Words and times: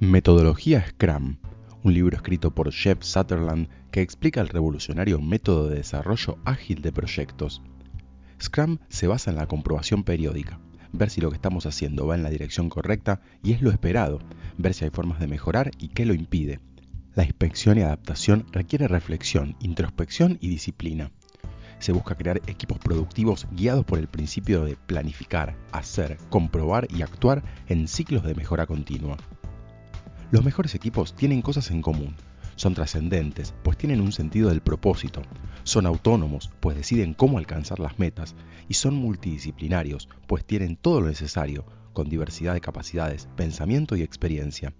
Metodología 0.00 0.84
Scrum, 0.88 1.36
un 1.84 1.94
libro 1.94 2.16
escrito 2.16 2.52
por 2.52 2.72
Jeff 2.72 3.04
Sutherland 3.04 3.68
que 3.92 4.02
explica 4.02 4.40
el 4.40 4.48
revolucionario 4.48 5.20
método 5.20 5.68
de 5.68 5.76
desarrollo 5.76 6.36
ágil 6.44 6.82
de 6.82 6.90
proyectos. 6.90 7.62
Scrum 8.42 8.78
se 8.88 9.06
basa 9.06 9.30
en 9.30 9.36
la 9.36 9.46
comprobación 9.46 10.02
periódica, 10.02 10.58
ver 10.92 11.10
si 11.10 11.20
lo 11.20 11.30
que 11.30 11.36
estamos 11.36 11.64
haciendo 11.66 12.08
va 12.08 12.16
en 12.16 12.24
la 12.24 12.30
dirección 12.30 12.70
correcta 12.70 13.20
y 13.44 13.52
es 13.52 13.62
lo 13.62 13.70
esperado, 13.70 14.18
ver 14.58 14.74
si 14.74 14.84
hay 14.84 14.90
formas 14.90 15.20
de 15.20 15.28
mejorar 15.28 15.70
y 15.78 15.88
qué 15.88 16.04
lo 16.04 16.12
impide. 16.12 16.58
La 17.14 17.22
inspección 17.22 17.78
y 17.78 17.82
adaptación 17.82 18.46
requiere 18.50 18.88
reflexión, 18.88 19.54
introspección 19.60 20.38
y 20.40 20.48
disciplina. 20.48 21.12
Se 21.78 21.92
busca 21.92 22.16
crear 22.16 22.38
equipos 22.48 22.78
productivos 22.80 23.46
guiados 23.52 23.84
por 23.84 24.00
el 24.00 24.08
principio 24.08 24.64
de 24.64 24.76
planificar, 24.76 25.56
hacer, 25.70 26.18
comprobar 26.30 26.88
y 26.90 27.02
actuar 27.02 27.44
en 27.68 27.86
ciclos 27.86 28.24
de 28.24 28.34
mejora 28.34 28.66
continua. 28.66 29.18
Los 30.30 30.44
mejores 30.44 30.74
equipos 30.74 31.14
tienen 31.14 31.42
cosas 31.42 31.70
en 31.70 31.82
común. 31.82 32.14
Son 32.56 32.74
trascendentes, 32.74 33.54
pues 33.62 33.76
tienen 33.76 34.00
un 34.00 34.12
sentido 34.12 34.48
del 34.48 34.62
propósito. 34.62 35.22
Son 35.64 35.86
autónomos, 35.86 36.50
pues 36.60 36.76
deciden 36.76 37.14
cómo 37.14 37.38
alcanzar 37.38 37.78
las 37.78 37.98
metas. 37.98 38.34
Y 38.68 38.74
son 38.74 38.94
multidisciplinarios, 38.94 40.08
pues 40.26 40.44
tienen 40.44 40.76
todo 40.76 41.00
lo 41.00 41.08
necesario, 41.08 41.66
con 41.92 42.08
diversidad 42.08 42.54
de 42.54 42.60
capacidades, 42.60 43.28
pensamiento 43.36 43.96
y 43.96 44.02
experiencia. 44.02 44.72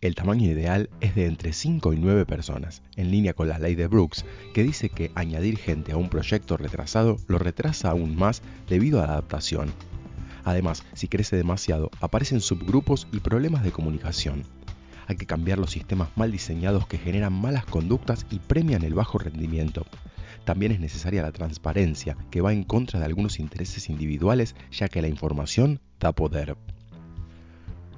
El 0.00 0.14
tamaño 0.14 0.50
ideal 0.50 0.90
es 1.00 1.14
de 1.14 1.26
entre 1.26 1.52
5 1.52 1.92
y 1.92 1.98
9 1.98 2.24
personas, 2.26 2.82
en 2.96 3.10
línea 3.10 3.34
con 3.34 3.48
la 3.48 3.58
ley 3.58 3.74
de 3.74 3.88
Brooks, 3.88 4.24
que 4.54 4.62
dice 4.62 4.88
que 4.88 5.10
añadir 5.14 5.58
gente 5.58 5.92
a 5.92 5.96
un 5.96 6.08
proyecto 6.08 6.56
retrasado 6.56 7.16
lo 7.26 7.38
retrasa 7.38 7.90
aún 7.90 8.16
más 8.16 8.42
debido 8.68 9.02
a 9.02 9.06
la 9.06 9.12
adaptación. 9.14 9.72
Además, 10.44 10.84
si 10.94 11.08
crece 11.08 11.36
demasiado, 11.36 11.90
aparecen 12.00 12.40
subgrupos 12.40 13.08
y 13.12 13.20
problemas 13.20 13.64
de 13.64 13.72
comunicación 13.72 14.44
hay 15.08 15.16
que 15.16 15.26
cambiar 15.26 15.58
los 15.58 15.70
sistemas 15.70 16.10
mal 16.16 16.30
diseñados 16.30 16.86
que 16.86 16.98
generan 16.98 17.32
malas 17.32 17.64
conductas 17.64 18.26
y 18.30 18.40
premian 18.40 18.84
el 18.84 18.92
bajo 18.92 19.16
rendimiento. 19.16 19.86
También 20.44 20.70
es 20.70 20.80
necesaria 20.80 21.22
la 21.22 21.32
transparencia, 21.32 22.16
que 22.30 22.42
va 22.42 22.52
en 22.52 22.62
contra 22.62 23.00
de 23.00 23.06
algunos 23.06 23.40
intereses 23.40 23.88
individuales, 23.88 24.54
ya 24.70 24.88
que 24.88 25.00
la 25.00 25.08
información 25.08 25.80
da 25.98 26.12
poder. 26.12 26.58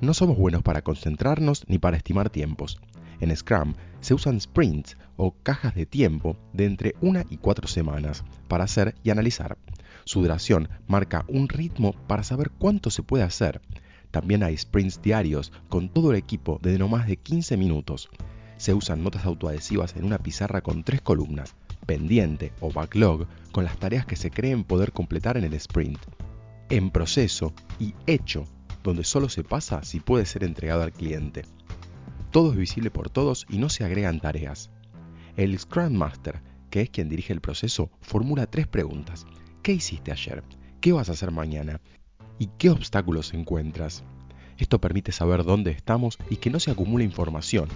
No 0.01 0.15
somos 0.15 0.39
buenos 0.39 0.63
para 0.63 0.83
concentrarnos 0.83 1.65
ni 1.69 1.79
para 1.79 1.97
estimar 1.97 2.31
tiempos. 2.31 2.81
En 3.19 3.37
Scrum 3.37 3.75
se 4.01 4.15
usan 4.15 4.41
sprints 4.41 4.97
o 5.17 5.35
cajas 5.43 5.75
de 5.75 5.87
tiempo 5.87 6.37
de 6.53 6.65
entre 6.65 6.95
una 7.01 7.25
y 7.29 7.39
cuatro 7.39 7.67
semanas 7.67 8.25
para 8.47 8.65
hacer 8.65 8.95
y 9.03 9.11
analizar. 9.11 9.59
Su 10.05 10.23
duración 10.23 10.69
marca 10.87 11.25
un 11.27 11.49
ritmo 11.49 11.93
para 12.07 12.23
saber 12.23 12.51
cuánto 12.51 12.91
se 12.91 13.03
puede 13.03 13.25
hacer 13.25 13.61
también 14.11 14.43
hay 14.43 14.57
sprints 14.57 15.01
diarios 15.03 15.53
con 15.69 15.89
todo 15.89 16.11
el 16.11 16.17
equipo 16.17 16.59
de 16.63 16.79
no 16.79 16.89
más 16.89 17.07
de 17.07 17.17
15 17.17 17.57
minutos. 17.57 18.09
Se 18.57 18.75
usan 18.75 19.03
notas 19.03 19.25
autoadhesivas 19.25 19.97
en 19.97 20.05
una 20.05 20.19
pizarra 20.19 20.61
con 20.61 20.85
tres 20.85 21.01
columnas, 21.01 21.55
pendiente 21.87 22.53
o 22.61 22.73
backlog, 22.73 23.27
con 23.53 23.65
las 23.65 23.79
tareas 23.79 24.07
que 24.07 24.17
se 24.17 24.31
creen 24.31 24.65
poder 24.65 24.93
completar 24.93 25.37
en 25.37 25.45
el 25.45 25.55
sprint. 25.55 25.99
En 26.69 26.91
proceso 26.91 27.53
y 27.79 27.95
hecho, 28.07 28.45
donde 28.83 29.05
solo 29.05 29.29
se 29.29 29.45
pasa 29.45 29.83
si 29.83 30.01
puede 30.01 30.27
ser 30.27 30.45
entregado 30.45 30.83
al 30.83 30.93
cliente. 30.93 31.45
Todo 32.31 32.53
es 32.53 32.59
visible 32.59 32.91
por 32.91 33.11
todos 33.11 33.47
y 33.49 33.59
no 33.59 33.69
se 33.69 33.85
agregan 33.85 34.21
tareas. 34.21 34.71
El 35.37 35.59
Scrum 35.59 35.95
Master, 35.95 36.43
que 36.71 36.83
es 36.83 36.91
quien 36.91 37.09
dirige 37.09 37.33
el 37.33 37.41
proceso, 37.41 37.91
formula 38.01 38.47
tres 38.47 38.67
preguntas. 38.67 39.27
¿Qué 39.63 39.73
hiciste 39.73 40.13
ayer? 40.13 40.45
¿Qué 40.81 40.93
vas 40.93 41.09
a 41.09 41.13
hacer 41.13 41.31
mañana? 41.31 41.81
Y 42.41 42.49
qué 42.59 42.71
obstáculos 42.71 43.35
encuentras. 43.35 44.03
Esto 44.57 44.81
permite 44.81 45.13
saber 45.13 45.45
dónde 45.45 45.71
estamos 45.71 46.19
y 46.31 46.37
que 46.37 46.51
no 46.51 46.59
se 46.59 46.71
acumule 46.71 47.05
información. 47.05 47.69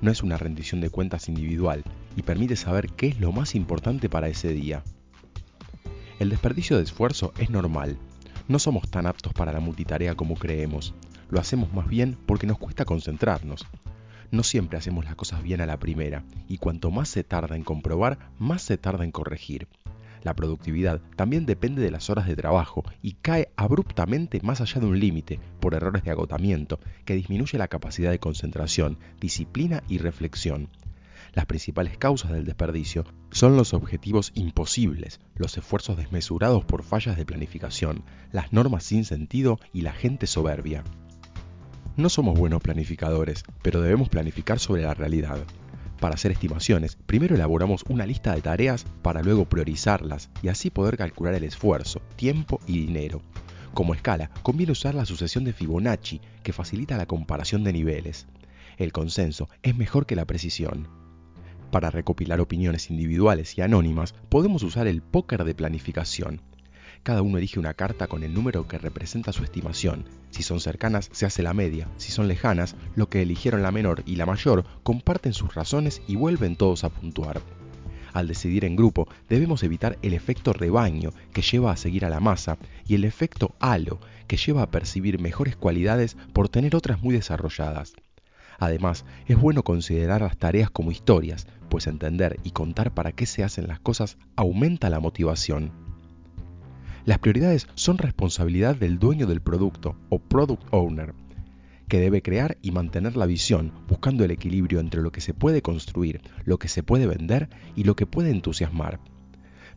No 0.00 0.12
es 0.12 0.22
una 0.22 0.38
rendición 0.38 0.80
de 0.80 0.90
cuentas 0.90 1.28
individual 1.28 1.82
y 2.16 2.22
permite 2.22 2.54
saber 2.54 2.88
qué 2.92 3.08
es 3.08 3.20
lo 3.20 3.32
más 3.32 3.54
importante 3.56 4.08
para 4.08 4.28
ese 4.28 4.52
día. 4.52 4.84
El 6.20 6.30
desperdicio 6.30 6.76
de 6.76 6.84
esfuerzo 6.84 7.32
es 7.36 7.50
normal. 7.50 7.98
No 8.46 8.60
somos 8.60 8.88
tan 8.88 9.06
aptos 9.06 9.32
para 9.32 9.52
la 9.52 9.60
multitarea 9.60 10.14
como 10.14 10.36
creemos. 10.36 10.94
Lo 11.28 11.40
hacemos 11.40 11.72
más 11.72 11.88
bien 11.88 12.16
porque 12.26 12.46
nos 12.46 12.58
cuesta 12.58 12.84
concentrarnos. 12.84 13.66
No 14.30 14.44
siempre 14.44 14.78
hacemos 14.78 15.04
las 15.04 15.16
cosas 15.16 15.42
bien 15.42 15.60
a 15.60 15.66
la 15.66 15.78
primera, 15.78 16.24
y 16.48 16.58
cuanto 16.58 16.92
más 16.92 17.08
se 17.08 17.24
tarda 17.24 17.56
en 17.56 17.64
comprobar, 17.64 18.30
más 18.38 18.62
se 18.62 18.78
tarda 18.78 19.04
en 19.04 19.10
corregir. 19.10 19.66
La 20.26 20.34
productividad 20.34 21.00
también 21.14 21.46
depende 21.46 21.80
de 21.80 21.92
las 21.92 22.10
horas 22.10 22.26
de 22.26 22.34
trabajo 22.34 22.82
y 23.00 23.12
cae 23.12 23.52
abruptamente 23.54 24.40
más 24.42 24.60
allá 24.60 24.80
de 24.80 24.88
un 24.88 24.98
límite 24.98 25.38
por 25.60 25.72
errores 25.72 26.02
de 26.02 26.10
agotamiento 26.10 26.80
que 27.04 27.14
disminuye 27.14 27.58
la 27.58 27.68
capacidad 27.68 28.10
de 28.10 28.18
concentración, 28.18 28.98
disciplina 29.20 29.84
y 29.88 29.98
reflexión. 29.98 30.68
Las 31.32 31.46
principales 31.46 31.96
causas 31.96 32.32
del 32.32 32.44
desperdicio 32.44 33.04
son 33.30 33.56
los 33.56 33.72
objetivos 33.72 34.32
imposibles, 34.34 35.20
los 35.36 35.56
esfuerzos 35.58 35.96
desmesurados 35.96 36.64
por 36.64 36.82
fallas 36.82 37.16
de 37.16 37.24
planificación, 37.24 38.02
las 38.32 38.52
normas 38.52 38.82
sin 38.82 39.04
sentido 39.04 39.60
y 39.72 39.82
la 39.82 39.92
gente 39.92 40.26
soberbia. 40.26 40.82
No 41.96 42.08
somos 42.08 42.36
buenos 42.36 42.62
planificadores, 42.62 43.44
pero 43.62 43.80
debemos 43.80 44.08
planificar 44.08 44.58
sobre 44.58 44.82
la 44.82 44.94
realidad. 44.94 45.38
Para 46.00 46.14
hacer 46.14 46.32
estimaciones, 46.32 46.96
primero 47.06 47.34
elaboramos 47.34 47.84
una 47.88 48.06
lista 48.06 48.34
de 48.34 48.42
tareas 48.42 48.84
para 49.02 49.22
luego 49.22 49.46
priorizarlas 49.46 50.30
y 50.42 50.48
así 50.48 50.70
poder 50.70 50.96
calcular 50.96 51.34
el 51.34 51.44
esfuerzo, 51.44 52.02
tiempo 52.16 52.60
y 52.66 52.86
dinero. 52.86 53.22
Como 53.72 53.94
escala, 53.94 54.30
conviene 54.42 54.72
usar 54.72 54.94
la 54.94 55.06
sucesión 55.06 55.44
de 55.44 55.52
Fibonacci, 55.52 56.20
que 56.42 56.52
facilita 56.52 56.96
la 56.96 57.06
comparación 57.06 57.64
de 57.64 57.72
niveles. 57.72 58.26
El 58.76 58.92
consenso 58.92 59.48
es 59.62 59.76
mejor 59.76 60.06
que 60.06 60.16
la 60.16 60.26
precisión. 60.26 60.88
Para 61.70 61.90
recopilar 61.90 62.40
opiniones 62.40 62.90
individuales 62.90 63.56
y 63.58 63.62
anónimas, 63.62 64.14
podemos 64.28 64.62
usar 64.62 64.86
el 64.86 65.02
póker 65.02 65.44
de 65.44 65.54
planificación, 65.54 66.42
cada 67.02 67.22
uno 67.22 67.38
elige 67.38 67.58
una 67.58 67.74
carta 67.74 68.06
con 68.06 68.22
el 68.22 68.34
número 68.34 68.66
que 68.66 68.78
representa 68.78 69.32
su 69.32 69.44
estimación. 69.44 70.04
Si 70.30 70.42
son 70.42 70.60
cercanas, 70.60 71.08
se 71.12 71.26
hace 71.26 71.42
la 71.42 71.54
media. 71.54 71.88
Si 71.96 72.12
son 72.12 72.28
lejanas, 72.28 72.76
lo 72.94 73.08
que 73.08 73.22
eligieron 73.22 73.62
la 73.62 73.72
menor 73.72 74.02
y 74.06 74.16
la 74.16 74.26
mayor 74.26 74.64
comparten 74.82 75.32
sus 75.32 75.54
razones 75.54 76.02
y 76.06 76.16
vuelven 76.16 76.56
todos 76.56 76.84
a 76.84 76.90
puntuar. 76.90 77.40
Al 78.12 78.28
decidir 78.28 78.64
en 78.64 78.76
grupo, 78.76 79.08
debemos 79.28 79.62
evitar 79.62 79.98
el 80.00 80.14
efecto 80.14 80.52
rebaño, 80.54 81.10
que 81.34 81.42
lleva 81.42 81.72
a 81.72 81.76
seguir 81.76 82.04
a 82.06 82.08
la 82.08 82.18
masa, 82.18 82.56
y 82.86 82.94
el 82.94 83.04
efecto 83.04 83.54
halo, 83.60 84.00
que 84.26 84.38
lleva 84.38 84.62
a 84.62 84.70
percibir 84.70 85.20
mejores 85.20 85.54
cualidades 85.54 86.16
por 86.32 86.48
tener 86.48 86.74
otras 86.74 87.02
muy 87.02 87.14
desarrolladas. 87.14 87.92
Además, 88.58 89.04
es 89.26 89.38
bueno 89.38 89.62
considerar 89.62 90.22
las 90.22 90.38
tareas 90.38 90.70
como 90.70 90.90
historias, 90.90 91.46
pues 91.68 91.86
entender 91.86 92.40
y 92.42 92.52
contar 92.52 92.94
para 92.94 93.12
qué 93.12 93.26
se 93.26 93.44
hacen 93.44 93.66
las 93.68 93.80
cosas 93.80 94.16
aumenta 94.34 94.88
la 94.88 95.00
motivación. 95.00 95.85
Las 97.06 97.20
prioridades 97.20 97.68
son 97.76 97.98
responsabilidad 97.98 98.74
del 98.74 98.98
dueño 98.98 99.28
del 99.28 99.40
producto 99.40 99.96
o 100.08 100.18
product 100.18 100.64
owner, 100.72 101.14
que 101.86 102.00
debe 102.00 102.20
crear 102.20 102.58
y 102.62 102.72
mantener 102.72 103.16
la 103.16 103.26
visión, 103.26 103.70
buscando 103.86 104.24
el 104.24 104.32
equilibrio 104.32 104.80
entre 104.80 105.02
lo 105.02 105.12
que 105.12 105.20
se 105.20 105.32
puede 105.32 105.62
construir, 105.62 106.20
lo 106.44 106.58
que 106.58 106.66
se 106.66 106.82
puede 106.82 107.06
vender 107.06 107.48
y 107.76 107.84
lo 107.84 107.94
que 107.94 108.06
puede 108.06 108.30
entusiasmar. 108.30 108.98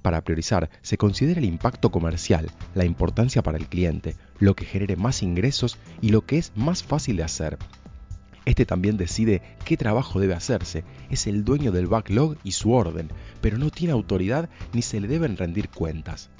Para 0.02 0.24
priorizar 0.24 0.72
se 0.82 0.98
considera 0.98 1.40
el 1.40 1.46
impacto 1.46 1.92
comercial, 1.92 2.50
la 2.74 2.86
importancia 2.86 3.44
para 3.44 3.60
el 3.60 3.68
cliente, 3.68 4.16
lo 4.40 4.56
que 4.56 4.66
genere 4.66 4.96
más 4.96 5.22
ingresos 5.22 5.78
y 6.02 6.10
lo 6.10 6.26
que 6.26 6.40
es 6.40 6.52
más 6.56 6.82
fácil 6.82 7.18
de 7.18 7.24
hacer. 7.26 7.60
Este 8.46 8.66
también 8.66 8.98
decide 8.98 9.44
qué 9.66 9.78
trabajo 9.78 10.20
debe 10.20 10.34
hacerse, 10.34 10.84
es 11.12 11.28
el 11.28 11.46
dueño 11.46 11.72
del 11.72 11.86
backlog 11.86 12.38
y 12.44 12.54
su 12.54 12.72
orden, 12.72 13.10
pero 13.40 13.60
no 13.60 13.70
tiene 13.70 13.94
autoridad 13.94 14.50
ni 14.74 14.82
se 14.82 15.00
le 15.00 15.08
deben 15.08 15.38
rendir 15.38 15.70
cuentas 15.70 16.32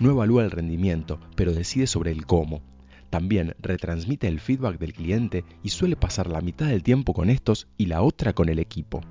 no 0.00 0.10
evalúa 0.10 0.42
el 0.42 0.50
rendimiento, 0.50 1.20
pero 1.36 1.52
decide 1.52 1.86
sobre 1.86 2.10
el 2.10 2.26
cómo. 2.26 2.62
También 3.10 3.54
retransmite 3.60 4.28
el 4.28 4.40
feedback 4.40 4.78
del 4.78 4.94
cliente 4.94 5.44
y 5.62 5.68
suele 5.68 5.96
pasar 5.96 6.28
la 6.28 6.40
mitad 6.40 6.66
del 6.66 6.82
tiempo 6.82 7.12
con 7.12 7.30
estos 7.30 7.68
y 7.76 7.86
la 7.86 8.02
otra 8.02 8.32
con 8.32 8.48
el 8.48 8.58
equipo. 8.58 9.02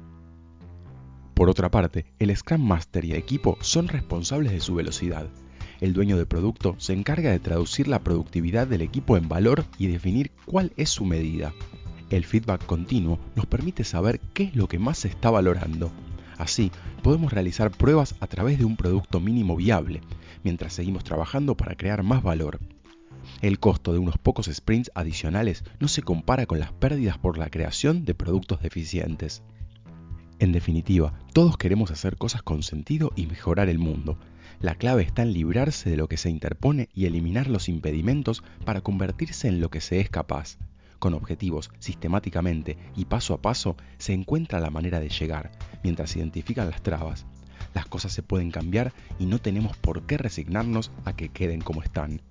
Por 1.34 1.50
otra 1.50 1.72
parte, 1.72 2.06
el 2.20 2.36
Scrum 2.36 2.62
Master 2.62 3.06
y 3.06 3.12
el 3.12 3.18
equipo 3.18 3.58
son 3.62 3.88
responsables 3.88 4.52
de 4.52 4.60
su 4.60 4.76
velocidad. 4.76 5.30
El 5.80 5.94
dueño 5.94 6.18
del 6.18 6.28
producto 6.28 6.76
se 6.80 6.92
encarga 6.94 7.32
de 7.32 7.40
traducir 7.40 7.88
la 7.88 8.04
productividad 8.04 8.68
del 8.68 8.82
equipo 8.82 9.16
en 9.16 9.30
valor 9.30 9.64
y 9.78 9.88
definir 9.88 10.32
cuál 10.46 10.74
es 10.76 10.90
su 10.90 11.06
medida. 11.06 11.54
El 12.10 12.26
feedback 12.26 12.66
continuo 12.66 13.20
nos 13.36 13.46
permite 13.46 13.84
saber 13.84 14.20
qué 14.34 14.46
es 14.46 14.56
lo 14.56 14.68
que 14.68 14.80
más 14.80 14.98
se 14.98 15.08
está 15.08 15.30
valorando. 15.30 15.92
Así, 16.40 16.72
podemos 17.04 17.34
realizar 17.34 17.70
pruebas 17.70 18.16
a 18.22 18.28
través 18.28 18.58
de 18.58 18.66
un 18.66 18.78
producto 18.78 19.20
mínimo 19.20 19.58
viable, 19.58 20.00
mientras 20.42 20.72
seguimos 20.72 21.04
trabajando 21.04 21.56
para 21.56 21.76
crear 21.76 22.02
más 22.02 22.24
valor. 22.24 22.60
El 23.42 23.60
costo 23.60 23.92
de 23.92 24.00
unos 24.00 24.18
pocos 24.18 24.48
sprints 24.48 24.90
adicionales 24.96 25.66
no 25.82 25.90
se 25.90 26.02
compara 26.02 26.46
con 26.46 26.60
las 26.60 26.72
pérdidas 26.72 27.18
por 27.18 27.38
la 27.38 27.50
creación 27.50 28.06
de 28.06 28.16
productos 28.16 28.62
deficientes. 28.62 29.44
En 30.40 30.54
definitiva, 30.54 31.20
todos 31.34 31.58
queremos 31.58 31.92
hacer 31.92 32.16
cosas 32.16 32.42
con 32.42 32.64
sentido 32.64 33.12
y 33.18 33.26
mejorar 33.26 33.68
el 33.68 33.78
mundo. 33.78 34.18
La 34.62 34.76
clave 34.76 35.04
está 35.04 35.24
en 35.24 35.34
librarse 35.34 35.90
de 35.90 35.98
lo 35.98 36.08
que 36.08 36.16
se 36.16 36.30
interpone 36.30 36.88
y 36.94 37.06
eliminar 37.06 37.50
los 37.50 37.68
impedimentos 37.68 38.44
para 38.64 38.80
convertirse 38.80 39.50
en 39.50 39.60
lo 39.60 39.70
que 39.70 39.82
se 39.82 40.00
es 40.00 40.10
capaz. 40.10 40.58
Con 41.00 41.14
objetivos, 41.14 41.72
sistemáticamente 41.80 42.78
y 42.96 43.06
paso 43.06 43.34
a 43.34 43.42
paso, 43.42 43.78
se 43.98 44.14
encuentra 44.14 44.60
la 44.60 44.70
manera 44.70 45.00
de 45.00 45.10
llegar, 45.10 45.52
mientras 45.84 46.12
se 46.12 46.20
identifican 46.20 46.70
las 46.70 46.84
trabas. 46.84 47.26
Las 47.74 47.86
cosas 47.86 48.12
se 48.12 48.24
pueden 48.24 48.52
cambiar 48.52 48.94
y 49.18 49.26
no 49.26 49.40
tenemos 49.40 49.78
por 49.78 50.04
qué 50.04 50.18
resignarnos 50.18 50.92
a 51.06 51.16
que 51.16 51.30
queden 51.30 51.62
como 51.62 51.82
están. 51.82 52.22